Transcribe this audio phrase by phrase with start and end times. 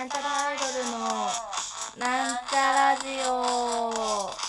[0.00, 0.98] なんちゃらアイドルの
[1.98, 4.30] なんちゃラジオ。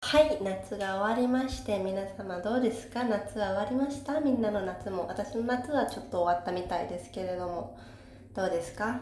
[0.00, 3.02] はい夏が終わりまして皆様どうですか？
[3.02, 4.20] 夏は終わりました？
[4.20, 5.08] みんなの夏も。
[5.08, 7.76] 私の夏はちょっと終わったみたいですけれども。
[8.34, 9.00] どうですか？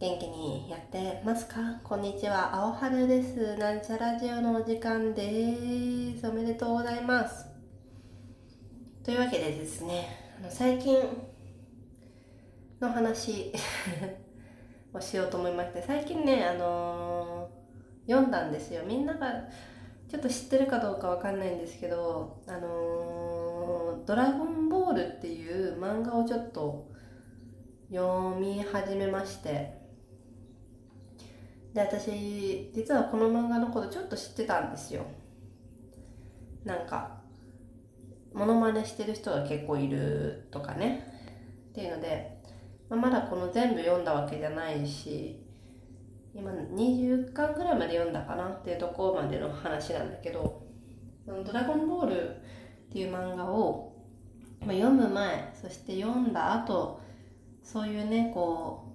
[0.00, 1.56] 元気にやってますか？
[1.84, 2.54] こんにちは。
[2.54, 3.58] 青春です。
[3.58, 6.26] なんちゃラジオのお時間です。
[6.26, 7.44] おめでとうございます。
[9.04, 10.08] というわけでですね
[10.40, 10.96] あの最近
[12.80, 13.52] の話
[14.94, 18.82] をしようと思いまして最近ねあのー読んだんですよ。
[18.86, 19.30] みんなが
[20.08, 26.88] ちょっと知ってるかどうかわかんないんですけどあのードラゴンボール」っていう漫画をちょっと
[27.92, 29.78] 読み始めまして。
[31.74, 35.04] で私実はこの漫画のことちょっと知ってたんですよ。
[36.64, 37.20] なんか
[38.32, 41.10] モノマネしてる人が結構いるとかね。
[41.70, 42.42] っていうので、
[42.88, 45.40] まあ、まだこの全部読んだわけじゃないし
[46.34, 50.62] 今20巻ぐらいまで読んだかなっていうところまでの話なんだけど
[51.26, 53.92] 「ドラゴンボール」っていう漫画を、
[54.60, 57.00] ま、読む前そして読んだ後
[57.62, 58.89] そういうねこう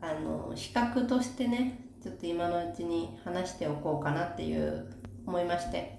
[0.00, 4.86] あの比較としてねちょっと今のうちに話しておこうかなっていう
[5.26, 5.98] 思いまして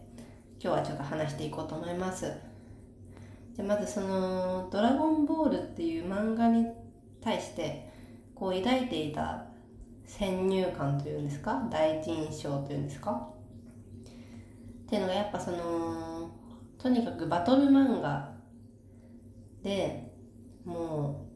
[0.59, 2.31] 今日はちょっと話していこうと思います。
[3.55, 6.65] じゃまずその「ドラゴンボール」っていう漫画に
[7.19, 7.91] 対して
[8.33, 9.45] こう抱いていた
[10.05, 11.67] 先入観というんですか？
[11.69, 13.11] 第一印象というんですか？
[13.11, 16.31] っていうのがやっぱその
[16.77, 18.33] とにかくバトル漫画
[19.61, 20.11] で
[20.65, 21.30] もう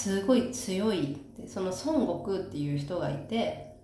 [0.00, 1.14] すごい強い
[1.46, 3.76] その孫悟空っていう人がいて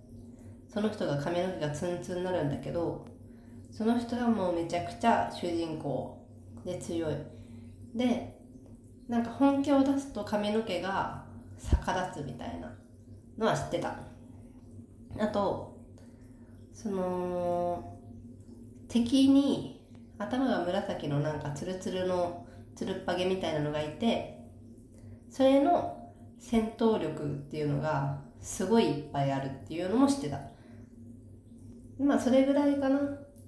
[0.67, 3.05] その人が髪の毛がツンツンになるんだけど
[3.71, 6.27] その人がもうめちゃくちゃ主人公
[6.65, 7.15] で強い。
[7.95, 8.35] で
[9.11, 11.23] なんか本気を出すと髪の毛が
[11.59, 12.73] 逆立つみたいな
[13.37, 13.99] のは知ってた。
[15.19, 15.77] あと
[16.73, 17.99] その
[18.89, 19.85] 敵に
[20.17, 24.41] 頭が紫のなんかツルツルのつるっぱげみたいなのがいて
[25.29, 26.06] それの
[26.49, 30.39] 戦闘力っていうのがすごいいっぱいあるっていうのも知ってた。
[31.99, 33.01] まあそれぐらいかな。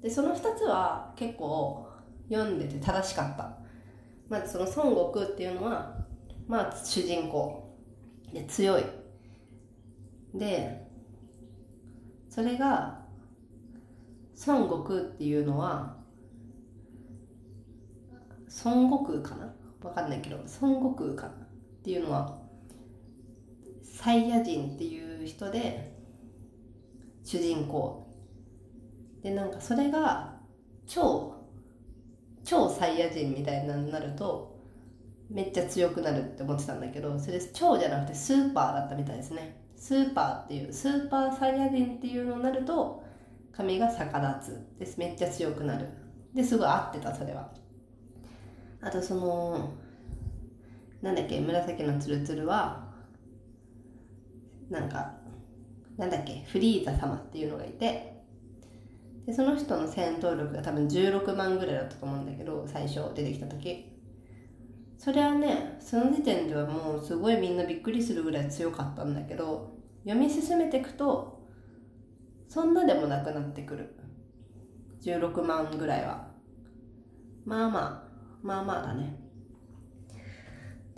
[0.03, 1.87] でその2つは結構
[2.29, 3.57] 読んでて正しかった。
[4.29, 5.97] まずその孫悟空っていうのは
[6.49, 7.73] まあ主人公
[8.33, 8.85] で強い。
[10.35, 10.85] で
[12.29, 12.99] それが
[14.45, 15.99] 孫悟空っていうのは
[18.65, 19.55] 孫悟空かな？
[19.85, 21.45] わかんないけど孫悟空かな？
[21.45, 21.49] っ
[21.85, 22.48] ていうのは
[24.01, 25.93] サイヤ人っていう人で
[27.25, 28.07] 主人公。
[29.25, 30.37] でなんかそれが
[30.87, 31.35] 超
[32.45, 34.57] 超サイヤ人みたいになると
[35.29, 39.61] めっちゃ強くなるって思ってたんだけどそれ超じゃなくてスーパーだったみたいですね。
[39.75, 43.03] スーパーっていうスーパーサイヤ人っていうのになると
[43.51, 45.01] 髪が逆立つです。
[45.01, 45.89] めっちゃ強くなる。
[46.33, 47.51] ですごい合ってたそれは。
[48.81, 49.71] あとその
[51.03, 52.88] なんだっけ紫のツルツルは
[54.71, 55.13] なんか
[55.97, 58.19] なんだっけフリーザ様っていうのがいて
[59.27, 63.95] でその人の戦闘力が多分16万ぐらいだったと思うんだけど最初出てきた時。
[64.97, 71.47] それはねその時点ではもうすごいみんなびっくりするぐらい強かったんだけど読み進めていくと
[72.49, 73.95] そんなでもなくなってくる。
[75.03, 76.29] 16万ぐらいは。
[77.45, 78.09] まあまあ
[78.43, 79.28] まあまあだね。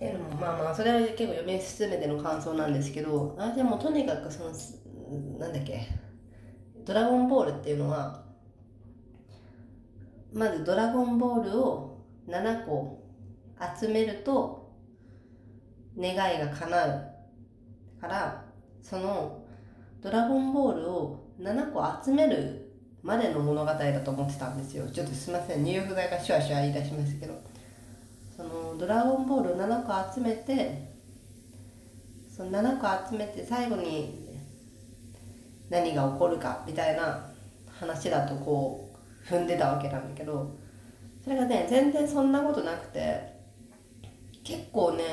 [0.00, 4.50] っていうのもまあまあそれは結構読み進めての感想なんですけどあでもとにかくその
[5.38, 5.88] なんだっけ
[6.87, 8.25] ドラゴンボールっていうのは
[10.33, 13.05] まずドラゴンボールを7個
[13.78, 14.72] 集めると
[15.99, 17.06] 願いが叶う。
[18.00, 18.44] から
[18.81, 19.44] その
[20.00, 24.88] ドラゴンボールを7個集めるまでの物語だと思ってたんですよ。
[24.91, 25.62] ちょっとすいません。
[25.62, 27.50] 入浴剤がシュワシュワ言い出しますけど。
[28.40, 30.88] そのドラゴンボール7個集めて
[32.34, 34.19] その7個集めて最後に
[35.69, 37.22] 何が起こるかみたいな
[37.70, 40.56] 話だとこう踏んでたわけなんだけど
[41.22, 43.20] それがね全然そんなことなくて
[44.42, 45.04] 結構ね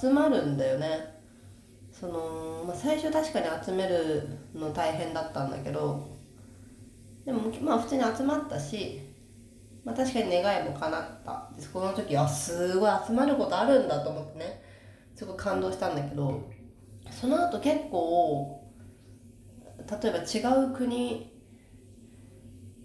[0.00, 1.18] 集まるんだよね。
[1.92, 6.08] その、まあ、最初確かに集めるの大変だったんだけど
[7.26, 9.09] でもまあ普通に集まったし、
[9.84, 14.62] まあ、確かに願いも叶ったでこの時あすごい集まることあるんだと思ってね。
[15.14, 16.50] すごい感動したんだけど
[17.10, 18.66] その後結構
[20.02, 21.30] 例えば違う国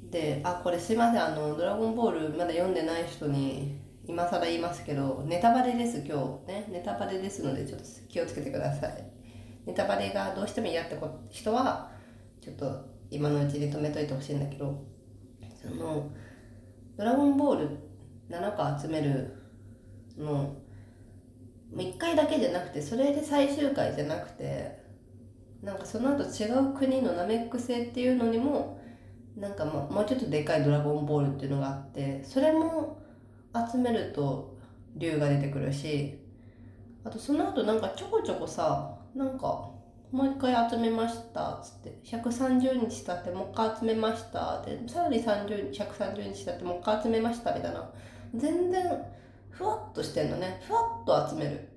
[0.09, 6.65] であこれすいませんあの「ドラゴンボール」まだ読んでない人に今更言いますけどネタバレです今日ね。
[6.69, 8.91] ネタバレですのでちょっと気をつけてください。
[9.65, 10.97] ネタバレがどうしても嫌って
[11.29, 11.89] 人は
[12.41, 14.83] ちょっと今のうちに止めといてほしいんだけど
[15.61, 16.09] その
[16.97, 17.69] 「ドラゴンボール」
[18.29, 19.33] 7個集める
[20.17, 20.55] のも
[21.73, 24.83] 1回だけじゃなくてそれで最終回じゃなくて
[25.61, 28.79] なんかその後違う国のナメック星っていうのにも
[29.35, 33.01] なんかもうちょっとでかいドラゴンボールっていうのがあってそれも
[33.71, 34.55] 集めると
[34.95, 36.19] 竜が出てくるし
[37.03, 39.69] あとその後なんかちょこちょこさなんか
[40.15, 47.91] もう一回集めましたっつって130日経ってもう一回集めましたでさらに30 130日経ってもう一回集めましたみたいな。
[48.33, 48.97] 全然
[49.49, 50.61] ふわっとしてんのね。
[50.65, 51.67] ふわっと集める。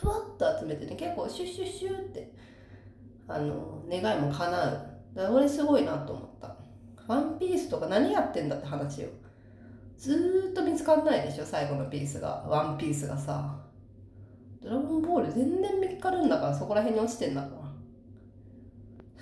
[0.00, 0.96] ふわっと集めてね。
[0.96, 2.32] 結構シュッシュッシュって
[3.28, 4.90] あの願いも叶う。
[5.14, 6.56] だから俺すごいなと思った。
[7.06, 9.10] ワンピースとか何やってんだって話よ。
[9.96, 12.44] ずーっと見つかんないでしょ最後のピースが。
[12.48, 13.60] ワンピースがさ。
[14.60, 17.59] ドラゴンボール全然見つかるんだからそこら辺に落ちてんだから。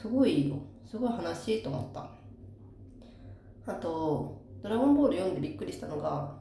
[0.01, 0.57] すごいよ。
[0.89, 3.73] すごい話と思った。
[3.73, 6.39] あとドラゴンボール読んでびっくりしたのが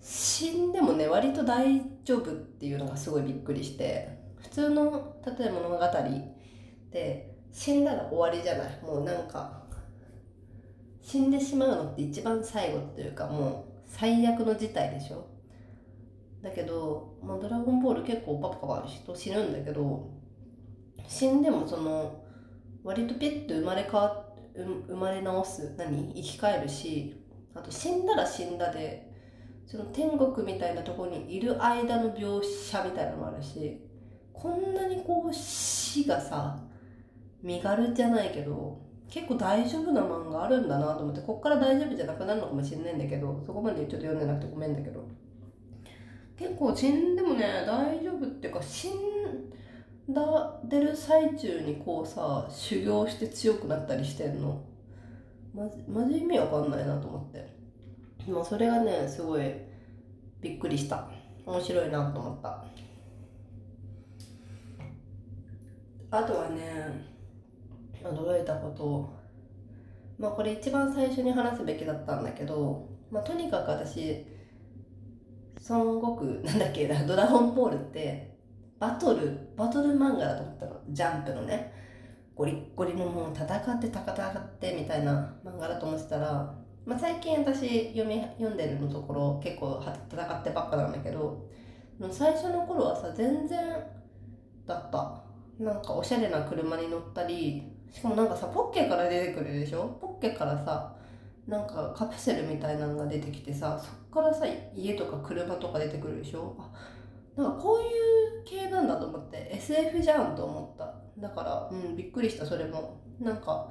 [0.00, 5.84] 死んでもね割と大丈夫っていうのがすごいびっくりして普通の例えば物語
[6.92, 8.80] で死んだら終わりじゃない。
[8.82, 9.64] もうなんか
[11.02, 15.26] 死んでしまうのって一番最後っていうかもう最悪の事態でしょ。
[16.42, 20.08] だけど、まあ、ドラゴンボール結構パパパ人死ぬんだけど
[21.08, 22.25] 死んでもその
[22.86, 24.24] 割とピッと生まれ変わ
[24.54, 26.14] 生まれ直す何？
[26.14, 27.20] 生き返るし
[27.52, 29.10] あと死んだら死んだで
[29.66, 33.80] その天国みたいなところにいる間の描写みたいなのもあるし
[34.32, 36.62] こんなにこう死がさ
[37.42, 38.80] 身軽じゃないけど
[39.10, 45.04] 結構大丈夫な漫画あるんだなと思ってこっから大丈夫じゃなくなるのかもしれないんだけどそこまでちょっと読んでなくてごめんだけど。
[46.38, 48.92] 結構死んでもね大丈夫っていうか死ん
[50.08, 54.62] だ出る最中にこうさ修行して強くなったりしてんの？
[55.54, 57.56] まじマジ意味わかんないなと思って。
[58.28, 59.52] まあそれがねすごい
[60.40, 61.08] びっくりした。
[61.44, 62.64] 面白いなと思った。
[66.10, 67.04] あとはね
[68.02, 69.12] 驚いたこと。
[70.18, 74.24] まあこれ一番最初に話すべきだったんだけど、まあ、とにかく私
[75.68, 78.36] 孫悟空なんだっけドラゴンボールって
[78.78, 80.80] バトルバトル漫画だと思ったの。
[80.90, 81.72] ジャンプのね。
[82.34, 86.54] ゴリッゴリのもう戦って戦ってみたいな漫画だと思ってたら、
[86.84, 91.48] まあ、最近私読み読んでるのところ結構戦ってばっかなんだけど
[92.10, 93.58] 最初の頃はさ全然
[94.66, 95.22] だった。
[95.58, 99.96] なんかおしゃれな車に乗ったりしかもなんかさポッケから出てくるでしょ？
[99.98, 100.94] ポッケからさ
[101.48, 104.44] なんかカプセルみたいなのが出てきてさそっからさ
[104.74, 106.54] 家とか車とか出てくるでしょ？
[106.58, 106.70] あ
[107.36, 110.94] なんかこういう系なんだと思って SF じゃんと思った。
[111.18, 113.00] だからうんびっくりしたそれも。
[113.20, 113.68] なんか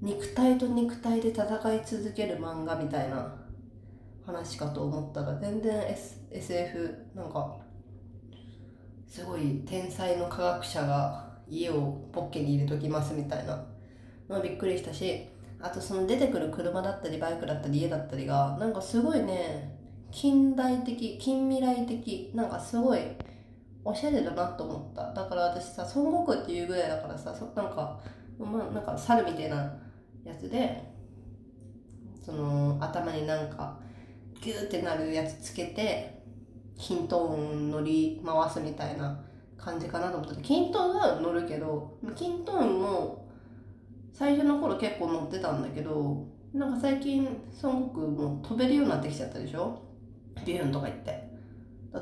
[0.00, 1.44] 肉体と肉体で戦
[1.74, 3.34] い続ける漫画みたいな
[4.24, 7.58] 話かと思ったら全然、S、SF なんか
[9.06, 13.66] すごい天才の科学者が家をポッケに入れときますみたいな。
[14.30, 15.26] のびっくりしたし
[15.60, 19.79] あとその出てくる車だったりバイクだったり家だったりがなんかすごいね
[20.12, 23.00] 近代的近未来的なんかすごい
[23.84, 25.12] おしゃれだなと思った。
[25.14, 27.98] だから私さ孫悟空っていうぐらいだからさそなんか
[28.38, 29.56] まあなんか猿みたいな
[30.24, 30.82] やつで
[32.22, 33.78] その頭になんか
[34.40, 36.22] ギューってなるやつつけて
[36.76, 39.18] ヒント音乗り回すみたいな
[39.56, 43.28] 感じかなと思ってキントーンは乗るけどキントンも
[44.12, 47.28] 最初の頃結構乗ってたんだけどなんか最近
[47.62, 49.89] 孫悟空も飛べるようになってきちゃったでしょ？
[50.44, 51.30] ビューンとか言って。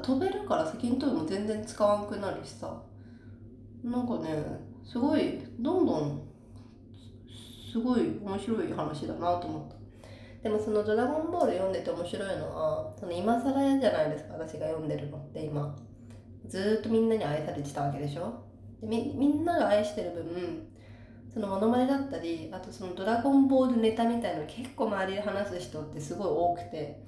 [0.02, 2.83] 飛べるからさキントンも全然使わんくなるしさ。
[3.83, 4.42] なんかね
[4.85, 6.23] すごいどんどん
[7.73, 9.76] すごい面白い話だなと思った。
[10.42, 15.75] でもその「ドラゴンボール」読んでて面白いのはその今更じゃないですか私が読んでるのって今。
[16.47, 18.33] ずっとみんなに愛されてたわけでしょ。
[18.80, 20.66] でみみんなが愛してる分
[21.33, 27.02] そのモノマネだったりあとそのドラゴンボールネタみたいの結構周りで話す人ってすごい多くて。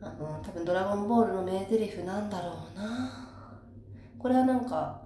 [0.00, 3.28] あの多分ドラゴンボールの名台詞なんだろうな。
[4.18, 5.02] これはなんか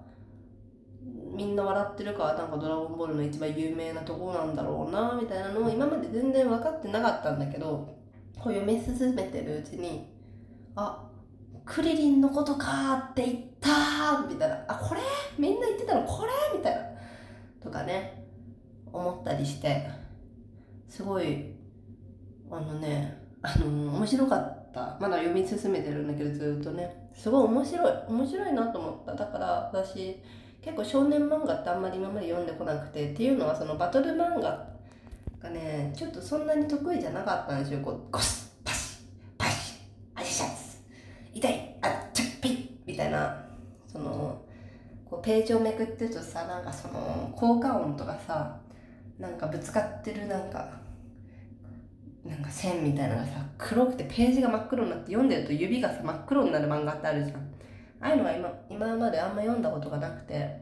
[1.35, 7.97] みんな笑ってるからなんかドラゴンボールの一番有名なとこなんだろうなみたいなのを今まで全然分かってなかったんだけど
[8.37, 10.09] こう読み進めてるうちに
[10.75, 11.09] あ
[11.65, 14.65] クリリンのことかって言ったみたいな。
[14.67, 15.01] あこれ？
[15.39, 16.05] みんな言ってたの？
[16.05, 16.57] これ？
[16.57, 16.81] みたいな。
[17.61, 18.25] とかね
[18.91, 19.89] 思ったりして。
[20.89, 21.55] すごい
[22.51, 23.65] あのねあの
[23.97, 24.62] 面白かった。
[24.73, 27.09] まだ読み進めてるんだけどずっとね。
[27.15, 27.93] すごい面白い。
[28.09, 29.13] 面白いなと思った。
[29.13, 30.19] だから私
[30.61, 33.11] 結構少年漫画ってあんまり今まで読んでこなくて。
[33.11, 34.65] っていうのはそのバトル漫画
[35.41, 37.79] がねちょっとそんなに得意じゃなかったんですよ。
[37.81, 38.97] こうゴスパシ
[39.37, 39.79] パシ
[40.15, 40.53] アジシャツ
[41.33, 43.43] 痛いあっちゃっぴッみたいな
[43.87, 44.41] その
[45.05, 48.57] こうページをめくってるとさなんかその効果音とかさ
[49.19, 50.82] なんかぶつかってるなんか
[52.53, 57.37] 線みたいなのがさ黒くてページが真っ黒になって読んでると指がさ真っ黒になる漫画ってあるじゃん。
[57.99, 60.61] ああいうのが今今まであんま読んだことがなくて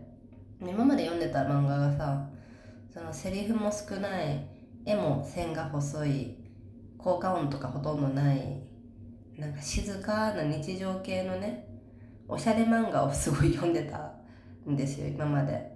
[0.61, 2.29] 今まで読んでた漫画がさ
[2.93, 4.47] そのセリフも少ない
[4.85, 6.35] 絵も線が細い
[6.97, 8.61] 効果音とかほとんどない
[9.37, 11.67] なんか静かな日常系のね
[12.27, 14.13] おしゃれ漫画をすごい読んでた
[14.69, 15.71] んですよ今まで。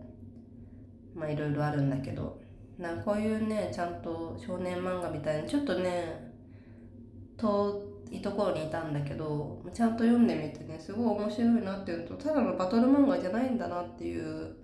[1.16, 2.45] まあいろいろあるんだけど。
[2.78, 6.34] なこういうねちゃんと少年漫画みたいなちょっとね
[7.38, 14.56] 遠いところにいたんだけどちゃんと読んでみてねすごい面白いなっていうとただのバトル漫画じゃないんだなっていう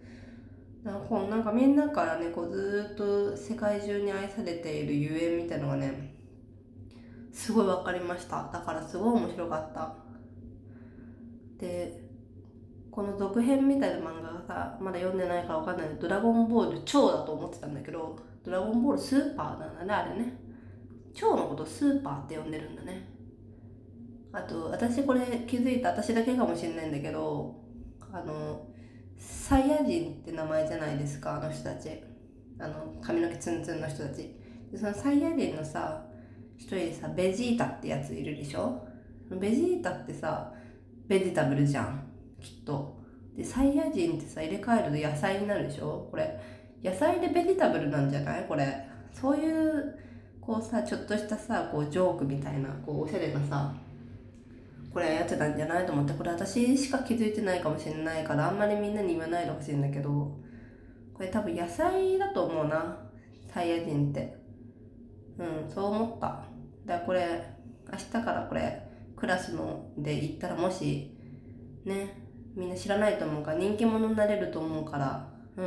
[0.83, 6.15] なんかなんかみんなからねこうずっと世界中に愛されているゆえんみたいのがね
[7.31, 8.49] すごい分かりました。
[8.51, 9.95] だからすごい面白かった。
[11.59, 12.01] で
[12.89, 15.87] この続編みたいな漫画がまだ読んでないから分かんない。
[15.99, 20.33] ドラゴンボール超だと思ってたんだけどドラゴンボールスーパーなんだねあれね。
[21.13, 23.07] 超のことスーパーって呼んでるんだね。
[24.33, 27.53] あと私これ気づいた私だけかもしれないんだけど
[28.11, 28.65] あの
[29.17, 31.89] サイヤ人って名前じゃないですかあの人たち。
[32.59, 34.35] あの髪の毛ツンツンの人たち。
[34.71, 36.05] でそのサイヤ人のさ
[36.57, 38.87] 一人でさベジータってやついるでしょ？
[39.31, 40.53] ベジータってさ
[41.07, 42.07] ベジタブルじゃん
[42.39, 43.00] きっと。
[43.37, 46.07] でサイヤ人ってさ入れ替えると野菜になるでしょ？
[46.11, 46.39] これ
[46.83, 48.45] 野菜でベジタブルなんじゃない？
[48.47, 48.87] これ。
[49.13, 49.99] そういう
[50.39, 53.73] こうさちょっとしたさこうジョークみたいなこうおしゃれなさ
[54.93, 56.13] これやってたんじゃないと思って。
[56.13, 60.37] これ私しか気づいてないかもしれないからあんまりみんなに言わないでほしいんだけど。
[61.13, 62.97] これ多分野菜だと思うな。
[63.53, 64.37] サイヤ人って。
[65.37, 66.43] うんそう思った。
[66.85, 67.43] だからこれ
[67.91, 68.81] 明日からこれ
[69.15, 71.15] クラスので行ったらもし
[71.85, 72.20] ね
[72.55, 75.27] みんな知らないと思うから人気者になれると思うから
[75.57, 75.65] うん。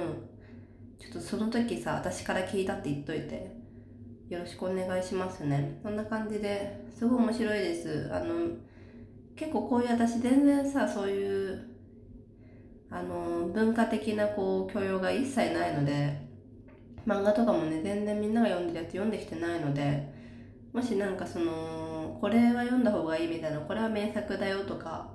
[0.99, 3.65] ちょっとその時さ私から聞いたって言っといて。
[4.31, 5.79] よろしくお願いしますね。
[5.83, 6.83] そんな感じで。
[6.91, 8.11] すごい面白いです。
[8.11, 8.49] あの
[9.37, 11.69] 結構こういう私全然さそういう
[12.91, 16.17] あの文化的なこう教養が一切ないので
[17.07, 20.13] 漫画とかもね全然みんなが読んでるやつ読んできてないので
[20.73, 25.11] もしなんかそのこれは読んだ方がいいみたいなこれは名作だよとか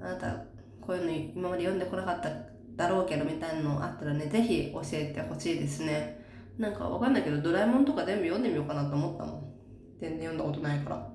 [0.00, 0.44] あなた
[0.88, 2.30] こういうの今まで読んでこなかった
[2.74, 6.24] だろうけどみたいなのあったらねぜひ教えてほしいですね。
[6.56, 9.52] なんかわかんないけどドラえもんとか全部読んでみようかなと思ったもん。
[10.00, 11.10] 全然読んだことないから。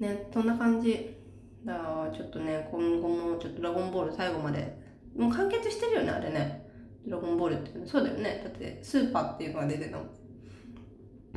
[0.00, 1.16] ねそんな感じ。
[1.64, 4.78] だからちょっとね今後もちょっとドラゴンボール最後まで
[5.16, 6.68] もう完結してるよねあれね。
[7.06, 8.42] ドラゴンボールってそうだよね。
[8.44, 10.06] だってスーパーっていうのが出てたもん。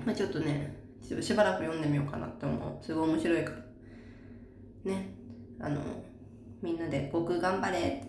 [0.05, 2.85] まあちょっとねしばらく読んでみようかなって思う。
[2.85, 3.51] すごい面白いか
[4.83, 4.91] ら。
[4.91, 5.15] ね。
[5.61, 5.79] あの
[6.65, 8.07] みんなで「僕頑張れ!」って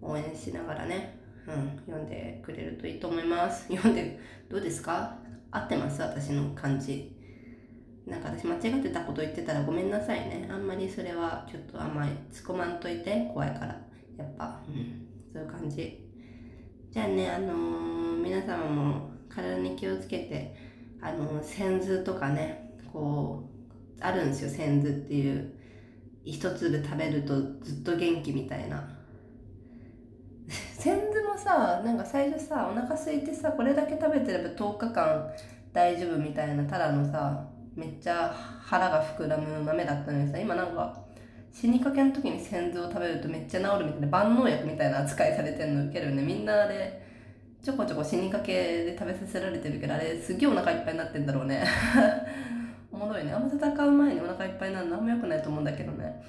[0.00, 3.68] 応援しながらね、うん、読んでくれるといいと思います。
[3.72, 5.18] 読んでどうですか？
[5.50, 6.00] 合ってます？
[6.00, 7.14] 私の感じ。
[8.06, 13.78] なんか私間違ってたこと言ってたらごめんなさいねあんまりそれはちょっとあんまり突っ込まんといて怖いから。
[14.16, 16.08] やっぱ、うん、そういう感じ。
[16.90, 20.56] じゃあねあのー、皆様も体に気をつけて
[21.02, 25.52] あのー、線図とかねこうあるんですよ線図っていう。
[26.30, 28.88] 一粒食べるとずっと元気みたいな。
[30.48, 35.30] 線図もさなんか最初さお腹空いてさこれだけ食べてれば10日間
[35.72, 38.32] 大丈夫みたいなただのさめっちゃ
[38.62, 40.98] 腹が膨らむ豆だったのにさ今なんか
[41.52, 46.22] 死にかけの時に先祖を食べるとめっちゃ治るみたいな万能薬みたいな扱いされてんの受けるね。
[46.22, 47.02] みんなあれ
[47.62, 48.52] ちょこちょこ死にかけ
[48.84, 51.64] で食べさせられてるけどあれすげえお腹いっぱいになってんだろうね。
[52.90, 53.32] おもろいね。
[53.32, 56.22] あんま戦う前にお腹いっぱいになるのあんま良くないと思うんだけどね。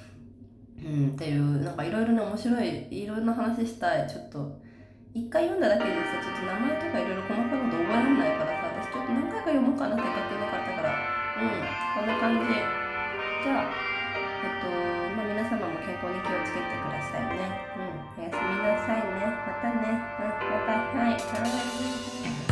[0.80, 4.08] うんっていうなんかいろいろね面白いいろんな話したい。
[4.10, 4.60] ちょっと
[5.14, 10.96] 一回読んだだけでさちょっと名前とかいろいろ細かいこと覚えられないからさ私ちょっと何回か読もうかなって買ってなかったから。
[11.40, 11.64] うん
[11.96, 12.48] こんな感じ。
[12.48, 13.72] じゃあ
[14.44, 14.70] えっと
[15.16, 17.48] まあ皆様も健康に気をつけてくださいね。
[17.76, 19.28] うんおやすみなさいね。
[19.48, 19.96] またね。
[19.96, 21.20] うんバイバイ。
[21.20, 22.49] はい